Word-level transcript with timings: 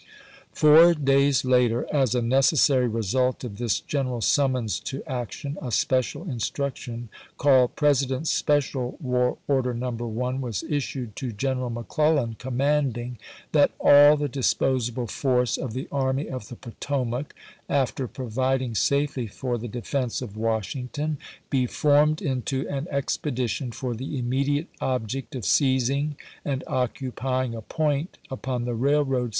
Four 0.51 0.95
days 0.95 1.45
later, 1.45 1.85
as 1.93 2.15
a 2.15 2.23
necessary 2.23 2.87
result 2.87 3.43
of 3.43 3.59
this 3.59 3.79
gen 3.81 4.07
eral 4.07 4.23
summons 4.23 4.79
to 4.79 5.03
action, 5.05 5.59
a 5.61 5.71
special 5.71 6.23
instruction, 6.27 7.09
called" 7.37 7.75
President's 7.75 8.31
Special 8.31 8.97
War 8.99 9.37
Order, 9.47 9.75
No 9.75 9.91
1," 9.91 10.39
was 10.41 10.63
issued 10.63 11.15
to 11.17 11.31
General 11.31 11.69
McClellan, 11.69 12.35
commanding 12.39 13.19
"that 13.51 13.73
all 13.79 14.17
the 14.17 14.27
disposable 14.27 15.05
force 15.05 15.55
of 15.55 15.73
the 15.73 15.87
Army 15.91 16.27
of 16.27 16.47
the 16.47 16.55
Potomac, 16.55 17.35
after 17.69 18.07
providing 18.07 18.73
safely 18.73 19.27
for 19.27 19.55
the 19.59 19.67
defense 19.67 20.19
of 20.19 20.35
Washington, 20.35 21.19
be 21.51 21.67
formed 21.67 22.23
into 22.23 22.67
an 22.69 22.87
expedition 22.89 23.71
for 23.71 23.93
the 23.93 24.17
immediate 24.17 24.67
object 24.79 25.33
pjjd., 25.33 25.37
of 25.37 25.45
seizing 25.45 26.17
and 26.43 26.63
occupying 26.65 27.53
a 27.53 27.61
point 27.61 28.17
upon 28.31 28.65
the 28.65 28.73
railroad 28.73 29.27
''^w. 29.29 29.29